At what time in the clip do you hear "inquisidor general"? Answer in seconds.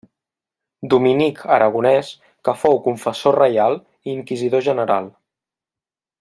4.19-5.13